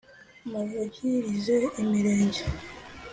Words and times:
muvugirize 0.49 1.57
imirenge 1.81 2.41